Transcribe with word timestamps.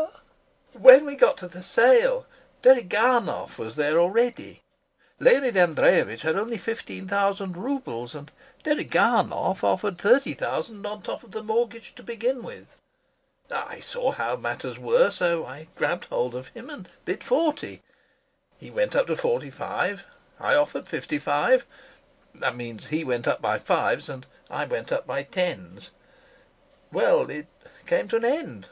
When 0.72 1.04
we 1.06 1.14
got 1.14 1.36
to 1.38 1.48
the 1.48 1.62
sale, 1.62 2.26
Deriganov 2.62 3.58
was 3.58 3.76
there 3.76 4.00
already. 4.00 4.60
Leonid 5.20 5.56
Andreyevitch 5.56 6.22
had 6.22 6.36
only 6.36 6.56
fifteen 6.56 7.06
thousand 7.06 7.56
roubles, 7.56 8.14
and 8.14 8.30
Deriganov 8.64 9.62
offered 9.62 9.98
thirty 9.98 10.34
thousand 10.34 10.86
on 10.86 11.02
top 11.02 11.22
of 11.22 11.30
the 11.32 11.42
mortgage 11.42 11.94
to 11.96 12.02
begin 12.02 12.42
with. 12.42 12.74
I 13.50 13.78
saw 13.80 14.10
how 14.12 14.36
matters 14.36 14.78
were, 14.78 15.10
so 15.10 15.46
I 15.46 15.68
grabbed 15.76 16.06
hold 16.08 16.34
of 16.34 16.48
him 16.48 16.68
and 16.70 16.88
bid 17.04 17.22
forty. 17.22 17.82
He 18.58 18.70
went 18.70 18.96
up 18.96 19.06
to 19.06 19.16
forty 19.16 19.50
five, 19.50 20.04
I 20.40 20.54
offered 20.56 20.88
fifty 20.88 21.18
five. 21.18 21.64
That 22.34 22.56
means 22.56 22.86
he 22.86 23.04
went 23.04 23.28
up 23.28 23.40
by 23.40 23.58
fives 23.58 24.08
and 24.08 24.26
I 24.50 24.64
went 24.64 24.90
up 24.90 25.06
by 25.06 25.22
tens.... 25.24 25.90
Well, 26.90 27.30
it 27.30 27.46
came 27.86 28.08
to 28.08 28.16
an 28.16 28.24
end. 28.24 28.66